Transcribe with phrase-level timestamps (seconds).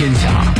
[0.00, 0.54] 天下。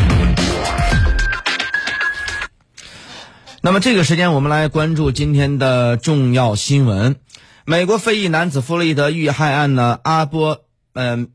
[3.62, 7.16] 那么这个时间，我们来关注今天的重要新闻。
[7.64, 11.30] 美国非裔男子弗洛伊德遇害案呢，阿波，嗯、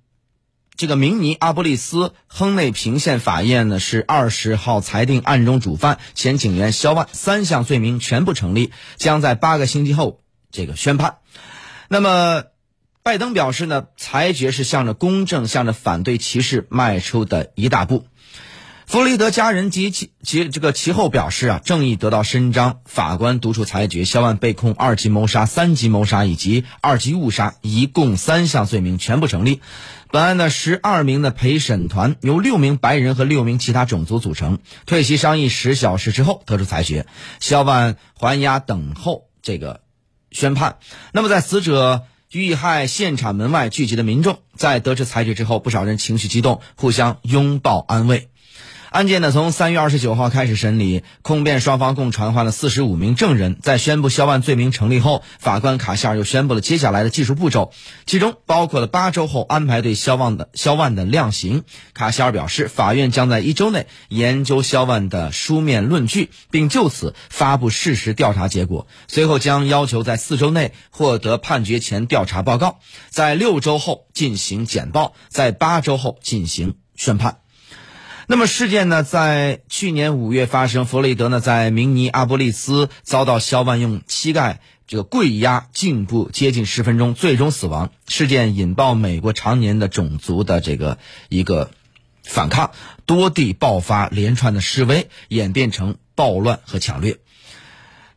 [0.76, 10.20] 这个明尼阿波利斯亨内平县法院呢是二十号裁定案中主犯前警员肖万三项罪名全部成立，将在八个星期后
[10.52, 11.18] 这个宣判。
[11.90, 12.44] 那么，
[13.06, 18.08] 拜登表示呢，裁决是向着公正、向着反对歧视迈出的一大步。
[18.88, 22.80] 弗洛伊德家人及其其这个其后表示啊，正义得到伸张。
[22.86, 29.62] 法官读出裁决，肖万被控二级谋杀、三级谋杀以及二级误杀，一共三项罪名全部成立。
[30.10, 34.58] 本案的十二名的陪审团由六名白人和六名其他种族组成。
[34.88, 37.05] 退席商议十小时之后得出裁决，
[37.40, 39.82] 肖万还押等候这个
[40.32, 40.80] 宣判。
[41.12, 48.27] 那么在死者遇害现场门外聚集的民众，在得知裁决之后，不少人情绪激动，互相拥抱安慰。
[48.95, 53.57] 案件呢，从三月二十九号开始审理，控辩双方共传唤了四十五名证人。
[53.62, 57.73] 在宣布肖万罪名成立后，法官卡希尔又宣布了接下来的技术步骤，
[58.05, 61.66] 其中包括了八周后安排对肖万的肖万的量刑。
[61.93, 68.88] 卡希尔表示，法院将在一周内研究肖万的书面论据，并就此发布事实调查结果。
[69.09, 72.79] 随后将要求在四周内获得判决前调查报告，
[73.09, 77.40] 在六周后进行简报，在八周后进行宣判。
[78.28, 87.91] 那么事件呢，在去年五月发生，弗雷德呢在明尼阿波利斯遭到肖万用膝盖这个跪压颈部接近十分钟，最终死亡。
[88.07, 90.97] 事件引爆美国常年的种族的这个
[91.29, 91.69] 一个
[92.23, 92.72] 反抗，
[93.06, 97.17] 多地爆发连串的示威，演变成暴乱和抢掠。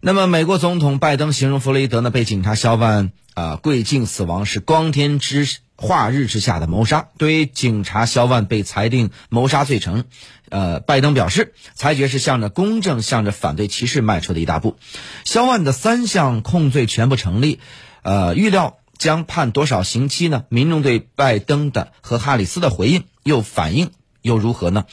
[0.01, 7.09] 那么，美国总统拜登形容弗洛伊德呢被警察肖万啊、跪颈死亡是光天之化日之下的谋杀。
[7.19, 10.05] 对于警察肖万被裁定谋杀罪成，
[10.51, 14.77] 呃，拜登表示，裁决是向着公正、向着反对歧视迈出的一大步。
[15.25, 17.59] 肖万的三项控罪全部成立，
[18.03, 20.45] 呃，预料将判多少刑期呢？
[20.49, 23.91] 民众对拜登的和哈里斯的回应又反应
[24.23, 24.85] 又如何呢？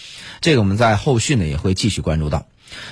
[0.42, 2.48] 这个我们在后续呢也会继续关注到。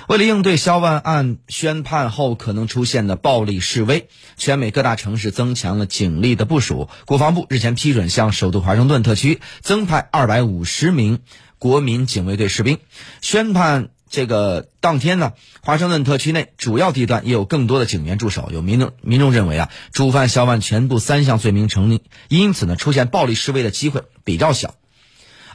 [0.07, 4.07] 为了应对肖万案宣判后可能出现的暴力示威，
[4.37, 6.89] 全美各大城市增强了警力的部署。
[7.05, 11.19] 国防部日前批准向首都华盛顿特区增派二百五十名
[11.57, 12.79] 国民警卫队士兵。
[13.21, 18.49] 宣判这个当天呢，华盛顿特区内主要地段也有更多的警员驻守。
[18.51, 24.75] 有民众民众认为啊，主犯肖万全部三项罪名成立，因此呢，出现暴力示威的机会比较小。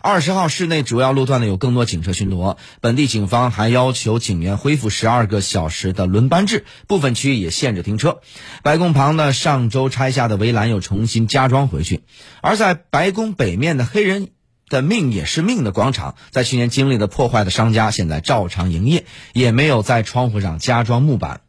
[0.00, 8.20] 二十号市内主要路段呢有更多警车巡逻，本地警方还要求警员恢复十二个小时的轮班制，部分区域也限制停车。
[8.62, 12.03] 白宫旁呢上周拆下的围栏又重新加装回去，
[12.42, 14.28] 而在白宫北面的黑人
[14.69, 21.41] 的命也是命的广场，在去年经历了破坏的商家现在照常营业，也没有在窗户上加装木板。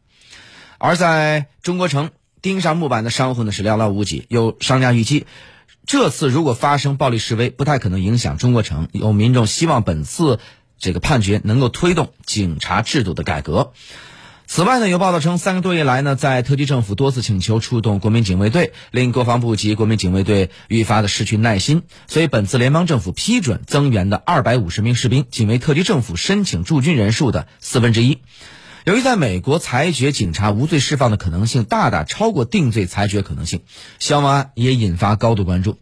[0.78, 2.10] 而在中国城
[2.42, 5.26] 钉上木板的商户呢是寥寥无几，有商家预计。
[5.92, 8.86] 这次如果发生暴力示威，不太可能影响中国城。
[8.92, 10.38] 有民众希望本次
[10.78, 13.72] 这个判决能够推动警察制度的改革。
[14.46, 21.82] 此外呢，有报道称，三个多月来呢，在特区政府多次请求出动国民警卫队，令国防部及国民警卫队愈发的失去耐心。
[22.06, 28.18] 所以，本次联邦政府批准增援的二百五十名士兵，仅为特区政府申请驻军人数的四分之一。
[28.86, 33.60] 由于在美国裁决警察无罪释放的可能性大大超过定罪裁决可能性，
[33.98, 35.78] 肖万案也引发高度关注。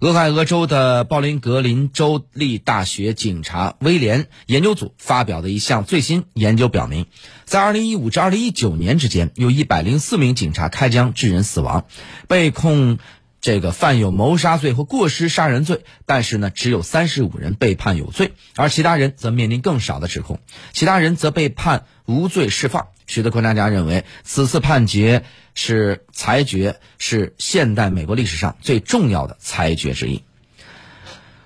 [0.00, 7.06] 俄亥俄州的鲍林格林州立大学警察威廉研究组发表的一项最新研究表明，
[7.44, 11.84] 在2015至2019年之间，有一百零四名警察开枪致人死亡，
[12.26, 12.98] 被控
[13.42, 20.38] 这个犯有谋杀罪或过失杀人罪，但是呢，只有三十五人被判有罪，而其他人则面临更少的指控，
[20.72, 22.86] 其他人则被判无罪释放。
[23.08, 30.22] 许多观察家认为，此次判决是裁决是现代美国历史上最重要的裁决之一。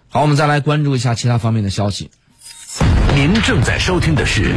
[0.08, 2.10] 好，我们再来关注一下其他方面的消息。
[3.14, 4.54] 您正在收听的是